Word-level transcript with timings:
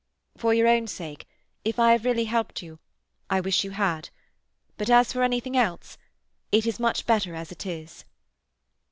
"For 0.35 0.51
your 0.51 0.67
own 0.67 0.87
sake, 0.87 1.27
if 1.63 1.77
I 1.77 1.91
have 1.91 2.05
really 2.05 2.23
helped 2.25 2.63
you, 2.63 2.79
I 3.29 3.39
wish 3.39 3.63
you 3.63 3.69
had. 3.69 4.09
But 4.75 4.89
as 4.89 5.13
for 5.13 5.21
anything 5.21 5.55
else—it 5.55 6.65
is 6.65 6.79
much 6.79 7.05
better 7.05 7.35
as 7.35 7.51
it 7.51 7.67
is." 7.67 8.03